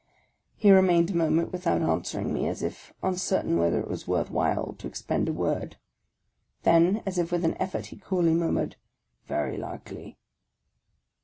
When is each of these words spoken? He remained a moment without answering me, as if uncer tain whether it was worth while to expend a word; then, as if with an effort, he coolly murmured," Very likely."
He 0.57 0.71
remained 0.71 1.11
a 1.11 1.15
moment 1.15 1.51
without 1.51 1.83
answering 1.83 2.33
me, 2.33 2.47
as 2.47 2.63
if 2.63 2.91
uncer 3.03 3.43
tain 3.43 3.59
whether 3.59 3.79
it 3.79 3.87
was 3.87 4.07
worth 4.07 4.31
while 4.31 4.73
to 4.79 4.87
expend 4.87 5.29
a 5.29 5.31
word; 5.31 5.77
then, 6.63 7.03
as 7.05 7.19
if 7.19 7.31
with 7.31 7.45
an 7.45 7.53
effort, 7.61 7.85
he 7.85 7.97
coolly 7.97 8.33
murmured," 8.33 8.77
Very 9.27 9.57
likely." 9.57 10.17